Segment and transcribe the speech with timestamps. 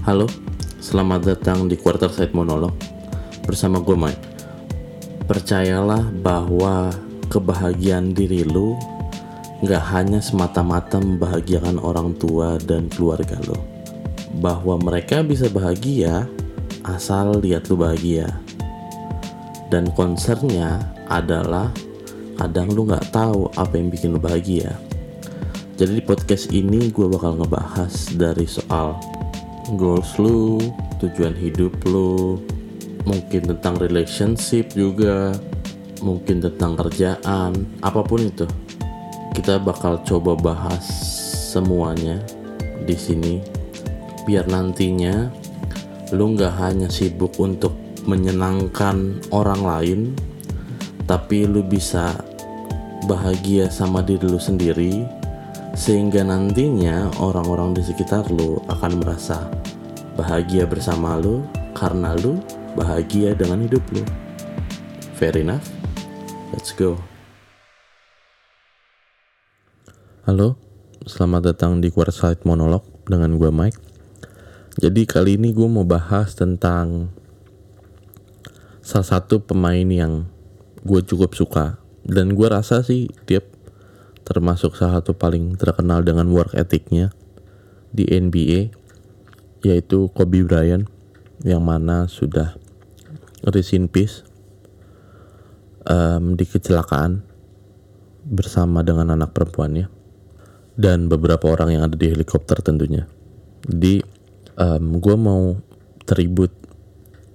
[0.00, 0.24] Halo,
[0.80, 2.72] selamat datang di Quarter Side Monolog
[3.44, 4.24] bersama gue Mike.
[5.28, 6.88] Percayalah bahwa
[7.28, 8.80] kebahagiaan diri lu
[9.60, 13.60] nggak hanya semata-mata membahagiakan orang tua dan keluarga lo.
[14.40, 16.24] Bahwa mereka bisa bahagia
[16.88, 18.40] asal lihat lu bahagia.
[19.68, 20.80] Dan concernnya
[21.12, 21.68] adalah
[22.40, 24.80] kadang lu nggak tahu apa yang bikin lu bahagia.
[25.76, 28.96] Jadi di podcast ini gue bakal ngebahas dari soal
[29.76, 30.58] goals lu,
[30.98, 32.40] tujuan hidup lu,
[33.04, 35.34] mungkin tentang relationship juga,
[36.02, 37.52] mungkin tentang kerjaan,
[37.84, 38.46] apa pun itu.
[39.36, 40.84] Kita bakal coba bahas
[41.50, 42.18] semuanya
[42.86, 43.38] di sini
[44.26, 45.30] biar nantinya
[46.14, 50.00] lu nggak hanya sibuk untuk menyenangkan orang lain,
[51.06, 52.18] tapi lu bisa
[53.06, 55.19] bahagia sama diri lu sendiri
[55.74, 59.46] sehingga nantinya orang-orang di sekitar lu akan merasa
[60.18, 61.46] bahagia bersama lu
[61.78, 62.42] karena lu
[62.74, 64.02] bahagia dengan hidup lu.
[65.14, 65.62] Fair enough?
[66.50, 66.98] Let's go.
[70.26, 70.58] Halo,
[71.06, 73.78] selamat datang di Quartzite Monolog dengan gue Mike.
[74.78, 77.10] Jadi kali ini gue mau bahas tentang
[78.80, 80.26] salah satu pemain yang
[80.82, 83.44] gue cukup suka dan gue rasa sih dia
[84.30, 87.10] termasuk salah satu paling terkenal dengan work ethicnya
[87.90, 88.70] di NBA
[89.66, 90.86] yaitu Kobe Bryant
[91.42, 92.54] yang mana sudah
[93.42, 94.22] rest in peace
[95.82, 97.26] um, di kecelakaan
[98.22, 99.90] bersama dengan anak perempuannya
[100.78, 103.10] dan beberapa orang yang ada di helikopter tentunya.
[103.66, 104.00] Jadi
[104.56, 105.58] um, gue mau
[106.06, 106.54] tribut,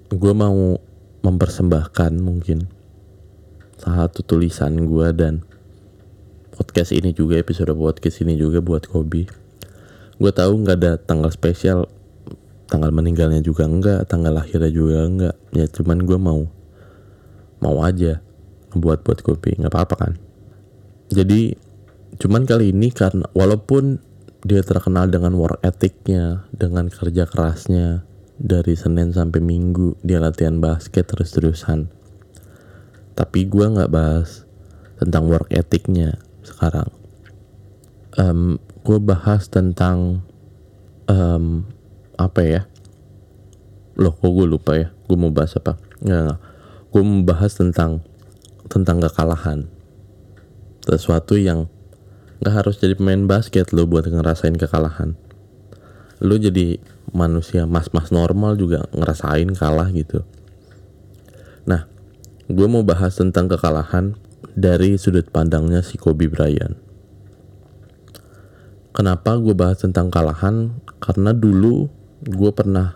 [0.10, 0.80] gue mau
[1.26, 2.70] mempersembahkan mungkin
[3.76, 5.44] salah satu tulisan gue dan
[6.76, 9.32] podcast ini juga episode podcast ini juga buat Kobe
[10.20, 11.88] gue tahu nggak ada tanggal spesial
[12.68, 16.44] tanggal meninggalnya juga enggak tanggal lahirnya juga enggak ya cuman gue mau
[17.64, 18.20] mau aja
[18.76, 20.14] buat buat Kobe nggak apa-apa kan?
[21.08, 21.56] Jadi
[22.20, 24.04] cuman kali ini karena walaupun
[24.44, 28.04] dia terkenal dengan work ethicnya dengan kerja kerasnya
[28.36, 31.88] dari Senin sampai Minggu dia latihan basket terus-terusan.
[33.16, 34.44] Tapi gue nggak bahas
[35.00, 36.20] tentang work ethicnya
[36.66, 36.90] sekarang.
[38.18, 40.26] Um, gue bahas tentang
[41.06, 41.62] um,
[42.18, 42.62] apa ya?
[44.02, 44.90] Loh, kok gue lupa ya?
[45.06, 45.78] Gue mau bahas apa?
[46.02, 46.40] Nggak, nggak.
[46.90, 48.02] Gue mau bahas tentang
[48.66, 49.70] tentang kekalahan.
[50.90, 51.70] Sesuatu yang
[52.42, 55.14] nggak harus jadi pemain basket lo buat ngerasain kekalahan.
[56.18, 56.82] Lo jadi
[57.14, 60.26] manusia mas-mas normal juga ngerasain kalah gitu.
[61.70, 61.86] Nah,
[62.50, 64.18] gue mau bahas tentang kekalahan
[64.54, 66.78] dari sudut pandangnya si Kobe Bryant.
[68.96, 70.78] Kenapa gue bahas tentang kalahan?
[71.02, 71.90] Karena dulu
[72.24, 72.96] gue pernah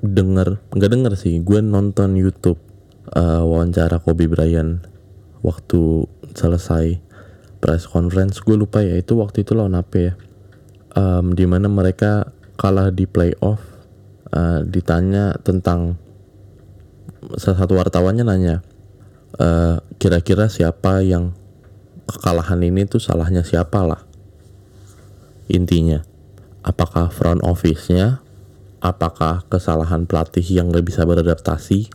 [0.00, 2.60] denger, nggak denger sih, gue nonton YouTube
[3.12, 4.84] uh, wawancara Kobe Bryant
[5.44, 7.00] waktu selesai
[7.60, 8.40] press conference.
[8.40, 10.12] Gue lupa ya itu waktu itu lawan apa ya?
[10.94, 13.60] Um, di mana mereka kalah di playoff.
[14.34, 15.94] Uh, ditanya tentang
[17.38, 18.66] salah satu wartawannya nanya,
[19.38, 21.34] eh, kira-kira siapa yang
[22.04, 24.02] kekalahan ini tuh salahnya siapa lah?
[25.48, 26.04] Intinya
[26.64, 28.24] apakah front office-nya?
[28.84, 31.88] Apakah kesalahan pelatih yang gak bisa beradaptasi?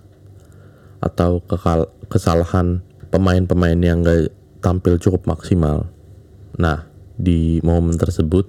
[1.06, 2.82] Atau kekal kesalahan
[3.14, 5.86] pemain-pemain yang gak tampil cukup maksimal?
[6.58, 6.90] Nah
[7.20, 8.48] di momen tersebut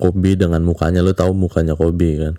[0.00, 2.34] Kobe dengan mukanya lo tahu mukanya Kobe kan?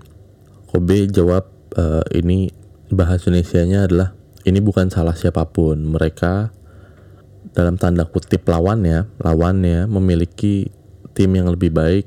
[0.67, 1.47] Kobe jawab
[1.77, 2.51] uh, ini
[2.91, 5.77] bahasa Indonesia-nya adalah ini bukan salah siapa pun.
[5.85, 6.49] Mereka
[7.53, 10.71] dalam tanda kutip lawannya, lawannya memiliki
[11.11, 12.05] tim yang lebih baik,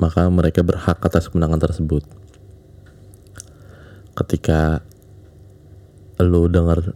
[0.00, 2.02] maka mereka berhak atas kemenangan tersebut.
[4.16, 4.82] Ketika
[6.18, 6.94] lo dengar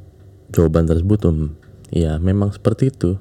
[0.51, 1.55] jawaban tersebut, um,
[1.95, 3.19] ya memang seperti itu.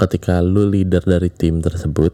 [0.00, 2.10] Ketika lo leader dari tim tersebut,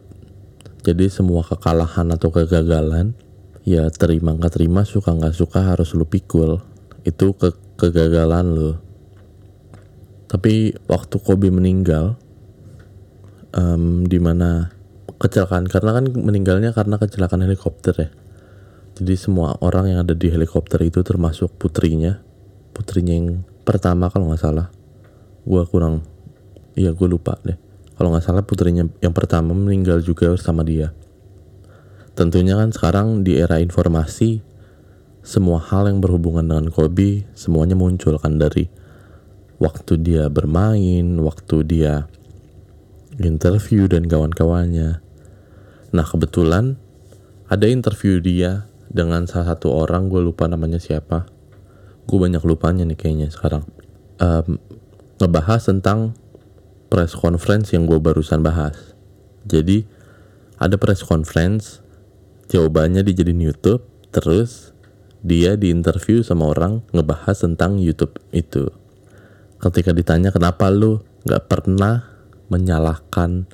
[0.85, 3.17] jadi semua kekalahan atau kegagalan,
[3.65, 6.61] ya terima nggak terima, suka nggak suka harus lo pikul.
[7.09, 8.89] Itu ke kegagalan lo
[10.29, 12.21] tapi waktu Kobe meninggal
[13.57, 14.69] um, di mana
[15.19, 18.09] kecelakaan karena kan meninggalnya karena kecelakaan helikopter ya.
[19.01, 22.21] Jadi semua orang yang ada di helikopter itu termasuk putrinya.
[22.77, 24.69] Putrinya yang pertama kalau nggak salah.
[25.49, 26.05] Gue kurang
[26.77, 27.57] iya gue lupa deh.
[27.97, 30.93] Kalau nggak salah putrinya yang pertama meninggal juga bersama dia.
[32.13, 34.43] Tentunya kan sekarang di era informasi
[35.29, 38.73] semua hal yang berhubungan dengan Kobe semuanya muncul kan dari
[39.61, 42.09] waktu dia bermain, waktu dia
[43.21, 45.05] interview dan kawan-kawannya.
[45.93, 46.81] Nah kebetulan
[47.53, 51.29] ada interview dia dengan salah satu orang gue lupa namanya siapa.
[52.09, 53.69] Gue banyak lupanya nih kayaknya sekarang.
[54.17, 54.57] Um,
[55.21, 56.17] ngebahas tentang
[56.89, 58.97] press conference yang gue barusan bahas.
[59.45, 59.85] Jadi
[60.57, 61.85] ada press conference
[62.49, 64.73] jawabannya dijadiin YouTube terus
[65.23, 68.71] dia diinterview sama orang ngebahas tentang YouTube itu.
[69.59, 72.07] Ketika ditanya kenapa lu nggak pernah
[72.47, 73.51] menyalahkan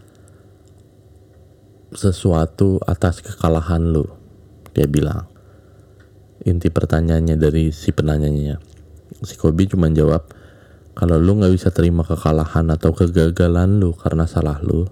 [1.96, 4.04] sesuatu atas kekalahan lu?
[4.76, 5.24] Dia bilang.
[6.44, 8.60] Inti pertanyaannya dari si penanyanya.
[9.24, 10.28] Si Kobi cuma jawab
[10.94, 14.86] kalau lu nggak bisa terima kekalahan atau kegagalan lu karena salah lu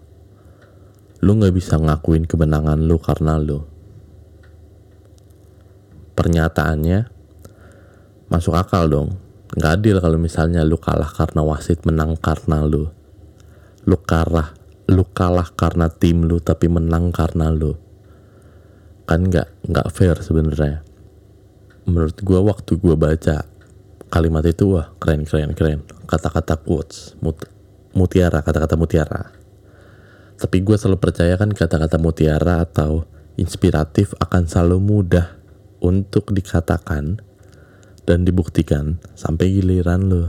[1.22, 3.62] lu nggak bisa ngakuin kemenangan lu karena lu
[6.22, 7.10] pernyataannya
[8.30, 9.19] masuk akal dong.
[9.58, 12.86] Nggak adil kalau misalnya lu kalah karena wasit menang karena lu.
[13.82, 14.54] Lu kalah
[14.86, 17.74] lu kalah karena tim lu tapi menang karena lu.
[19.02, 20.86] Kan nggak nggak fair sebenarnya.
[21.90, 23.42] Menurut gua waktu gua baca
[24.06, 25.82] kalimat itu wah keren keren keren.
[26.06, 27.42] Kata-kata quotes mut,
[27.98, 29.34] mutiara kata-kata mutiara.
[30.36, 33.06] Tapi gue selalu percaya kan kata-kata mutiara atau
[33.38, 35.41] inspiratif akan selalu mudah
[35.82, 37.19] untuk dikatakan
[38.06, 40.25] dan dibuktikan sampai giliran lo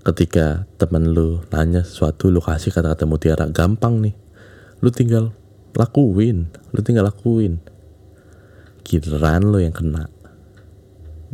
[0.00, 4.16] ketika temen lu nanya sesuatu lu kasih kata-kata mutiara gampang nih.
[4.80, 5.36] Lu tinggal
[5.76, 7.60] lakuin lu tinggal lakuin.
[8.82, 10.08] Giliran lu yang kena.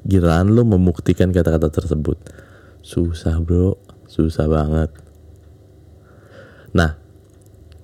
[0.03, 2.19] Giliran lu membuktikan kata-kata tersebut.
[2.83, 3.79] Susah bro.
[4.11, 4.91] Susah banget.
[6.75, 6.99] Nah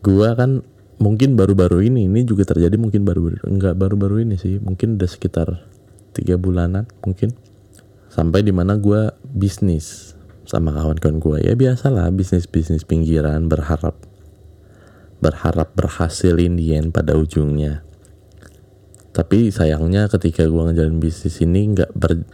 [0.03, 0.67] gua kan
[1.03, 5.67] mungkin baru-baru ini ini juga terjadi mungkin baru enggak baru-baru ini sih mungkin udah sekitar
[6.15, 7.35] tiga bulanan mungkin
[8.07, 10.15] sampai di mana gua bisnis
[10.47, 13.99] sama kawan-kawan gue ya biasalah bisnis-bisnis pinggiran berharap
[15.23, 17.87] berharap berhasil Indian pada ujungnya.
[19.15, 22.27] Tapi sayangnya ketika gue ngejalan bisnis ini nggak ber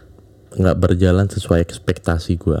[0.57, 2.57] nggak berjalan sesuai ekspektasi gue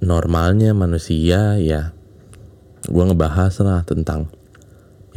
[0.00, 1.92] normalnya manusia ya
[2.88, 4.32] gue ngebahas lah tentang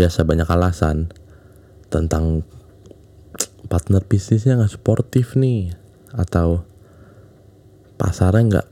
[0.02, 1.14] biasa banyak alasan
[1.94, 2.42] tentang
[3.70, 5.78] partner bisnisnya nggak sportif nih
[6.18, 6.66] atau
[8.02, 8.68] pasarnya nggak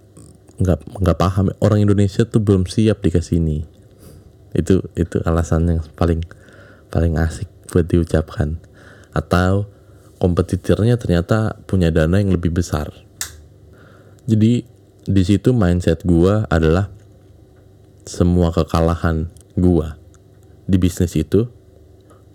[0.58, 1.54] nggak nggak paham.
[1.62, 3.62] Orang Indonesia tuh belum siap di sini.
[4.58, 6.26] Itu itu alasan yang paling
[6.90, 8.58] paling asik buat diucapkan.
[9.14, 9.70] Atau
[10.18, 12.90] kompetitornya ternyata punya dana yang lebih besar.
[14.26, 14.66] Jadi
[15.06, 16.90] di situ mindset gua adalah
[18.10, 19.99] semua kekalahan gua
[20.70, 21.50] di bisnis itu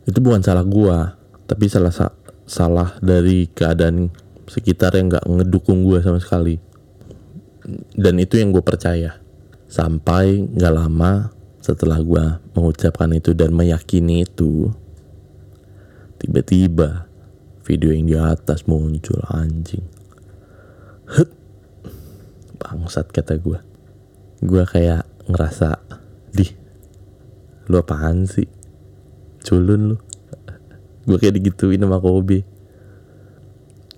[0.05, 1.15] itu bukan salah gua
[1.47, 1.95] tapi salah
[2.45, 4.13] salah dari keadaan
[4.45, 6.61] sekitar yang nggak ngedukung gua sama sekali.
[7.97, 9.17] Dan itu yang gue percaya.
[9.73, 11.33] Sampai nggak lama
[11.65, 14.69] setelah gue mengucapkan itu dan meyakini itu
[16.21, 17.09] tiba-tiba
[17.65, 19.85] video yang di atas muncul anjing.
[21.09, 21.33] Hut.
[22.55, 23.61] bangsat kata gue
[24.41, 25.85] gue kayak ngerasa
[26.33, 26.49] di
[27.71, 28.49] lu apaan sih?
[29.45, 29.97] Culun lu.
[31.09, 32.45] Gue kayak digituin sama Kobe.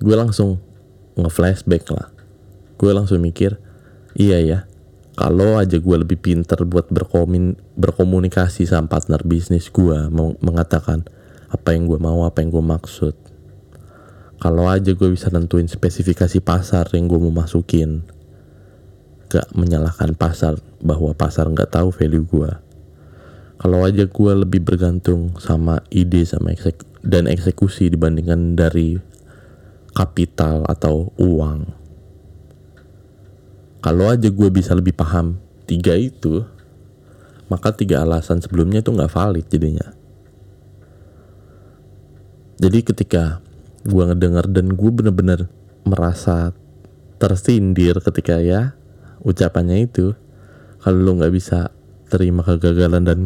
[0.02, 0.58] Gue langsung
[1.16, 2.10] nge-flashback lah.
[2.76, 3.56] Gue langsung mikir
[4.16, 4.58] iya ya
[5.16, 10.12] kalau aja gue lebih pinter buat berkomin, berkomunikasi sama partner bisnis gue
[10.44, 11.08] mengatakan
[11.49, 13.16] apa yang gue mau apa yang gue maksud.
[14.37, 18.04] Kalau aja gue bisa nentuin spesifikasi pasar yang gue mau masukin
[19.32, 22.52] gak menyalahkan pasar bahwa pasar nggak tahu value gue
[23.56, 29.00] kalau aja gue lebih bergantung sama ide sama eksek dan eksekusi dibandingkan dari
[29.96, 31.72] kapital atau uang.
[33.80, 36.44] Kalau aja gue bisa lebih paham tiga itu
[37.46, 39.88] maka tiga alasan sebelumnya itu nggak valid jadinya.
[42.60, 43.40] Jadi ketika
[43.86, 45.40] gue ngedenger dan gue bener-bener
[45.86, 46.50] merasa
[47.16, 48.75] tersindir ketika ya
[49.22, 50.12] ucapannya itu
[50.82, 51.70] kalau lu nggak bisa
[52.10, 53.18] terima kegagalan dan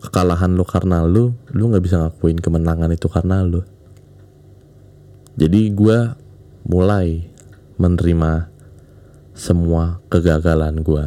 [0.00, 3.60] kekalahan lu karena lu lu nggak bisa ngakuin kemenangan itu karena lu.
[5.36, 5.98] Jadi gue
[6.68, 7.28] mulai
[7.80, 8.52] menerima
[9.32, 11.04] semua kegagalan gue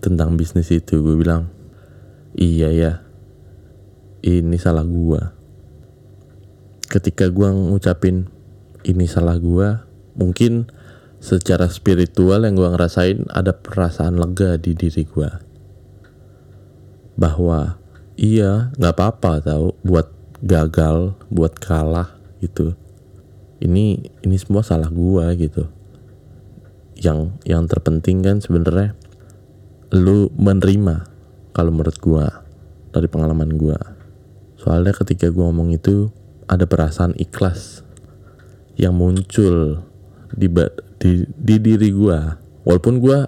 [0.00, 1.00] tentang bisnis itu.
[1.00, 1.48] Gue bilang
[2.36, 2.92] iya ya
[4.26, 5.22] ini salah gue
[6.86, 8.30] ketika gue ngucapin
[8.86, 9.68] ini salah gue
[10.14, 10.70] mungkin
[11.18, 15.30] secara spiritual yang gue ngerasain ada perasaan lega di diri gue
[17.16, 17.80] bahwa
[18.16, 20.12] iya nggak apa-apa tau buat
[20.44, 22.76] gagal buat kalah gitu.
[23.60, 25.64] Ini ini semua salah gue gitu.
[26.96, 28.96] Yang yang terpenting kan sebenarnya
[29.92, 31.08] lu menerima
[31.56, 32.44] kalau menurut gua
[32.92, 33.80] dari pengalaman gua.
[34.60, 36.12] Soalnya ketika gua ngomong itu
[36.46, 37.82] ada perasaan ikhlas
[38.76, 39.82] yang muncul
[40.36, 40.46] di
[41.00, 42.18] di, di diri gue
[42.68, 43.18] walaupun gue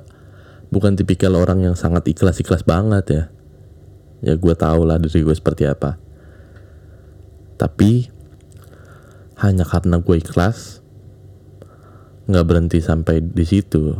[0.68, 3.22] bukan tipikal orang yang sangat ikhlas ikhlas banget ya
[4.24, 5.98] ya gue tau lah diri gue seperti apa.
[7.58, 8.06] Tapi
[9.38, 10.82] hanya karena gue ikhlas
[12.28, 13.94] nggak berhenti sampai di situ.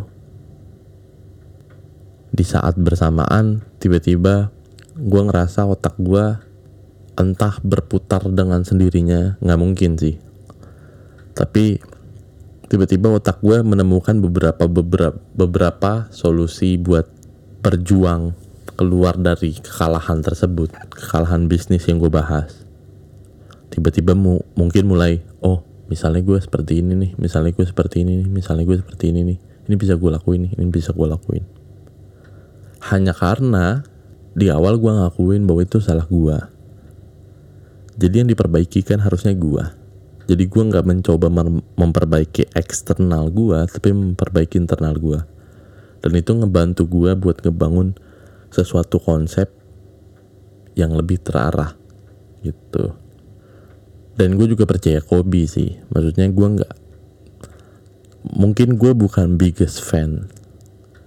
[2.29, 4.51] Di saat bersamaan tiba-tiba
[4.99, 6.39] gue ngerasa otak gue
[7.19, 10.19] entah berputar dengan sendirinya nggak mungkin sih.
[11.35, 11.79] Tapi
[12.69, 17.09] tiba-tiba otak gue menemukan beberapa beberapa beberapa solusi buat
[17.65, 18.48] berjuang
[18.79, 22.63] keluar dari kekalahan tersebut kekalahan bisnis yang gue bahas.
[23.75, 28.29] Tiba-tiba mu mungkin mulai oh misalnya gue seperti ini nih misalnya gue seperti ini nih
[28.31, 31.43] misalnya gue seperti ini nih ini bisa gue lakuin nih ini bisa gue lakuin.
[32.87, 33.83] Hanya karena
[34.39, 36.39] di awal gue ngakuin bahwa itu salah gue
[37.99, 39.75] jadi yang diperbaiki kan harusnya gua.
[40.31, 41.27] Jadi gua nggak mencoba
[41.75, 45.27] memperbaiki eksternal gua tapi memperbaiki internal gua.
[45.99, 47.99] Dan itu ngebantu gua buat ngebangun
[48.51, 49.51] sesuatu konsep
[50.79, 51.75] yang lebih terarah
[52.43, 52.95] gitu.
[54.19, 55.79] Dan gue juga percaya Kobe sih.
[55.91, 56.75] Maksudnya gue nggak
[58.35, 60.31] mungkin gue bukan biggest fan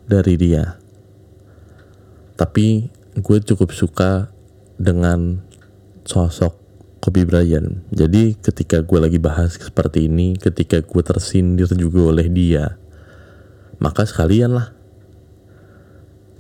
[0.08, 0.80] dari dia.
[2.40, 2.88] Tapi
[3.20, 4.32] gue cukup suka
[4.80, 5.44] dengan
[6.08, 6.58] sosok
[7.02, 7.84] Kobe Bryant.
[7.92, 12.78] Jadi ketika gue lagi bahas seperti ini, ketika gue tersindir juga oleh dia,
[13.82, 14.81] maka sekalian lah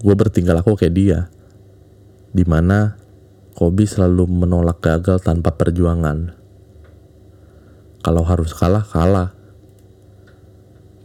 [0.01, 1.19] gue bertingkah laku kayak dia.
[2.33, 2.97] Di mana
[3.51, 6.33] Kobe selalu menolak gagal tanpa perjuangan.
[8.01, 9.37] Kalau harus kalah, kalah.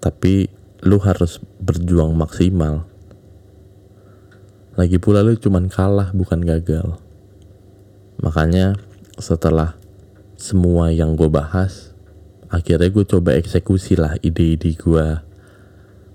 [0.01, 0.49] Tapi
[0.87, 2.89] lu harus berjuang maksimal.
[4.77, 6.97] Lagi pula lu cuman kalah bukan gagal.
[8.23, 8.79] Makanya
[9.21, 9.77] setelah
[10.37, 11.97] semua yang gue bahas
[12.53, 15.07] akhirnya gue coba eksekusi lah ide-ide gue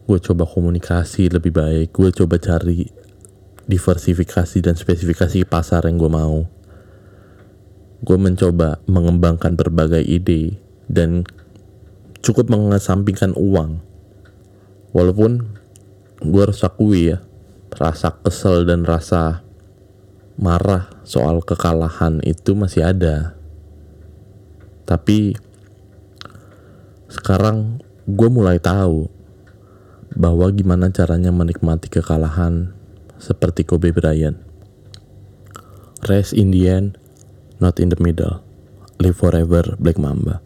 [0.05, 1.93] gue coba komunikasi lebih baik.
[1.93, 2.89] Gue coba cari
[3.70, 6.46] diversifikasi dan spesifikasi pasar yang gue mau.
[8.01, 10.58] Gue mencoba mengembangkan berbagai ide
[10.89, 11.24] dan
[12.25, 13.81] cukup mengesampingkan uang.
[14.91, 15.31] Walaupun
[16.22, 17.22] gue harus akui ya
[17.72, 19.41] rasa kesel dan rasa
[20.36, 23.38] marah soal kekalahan itu masih ada.
[24.84, 25.38] Tapi
[27.08, 27.79] sekarang
[28.10, 29.21] gue mulai tahu
[30.22, 32.78] bahwa gimana caranya menikmati kekalahan
[33.18, 34.38] seperti Kobe Bryant.
[36.06, 37.01] Rest in the end,
[37.58, 38.46] not in the middle.
[39.01, 40.46] Live forever, Black Mamba.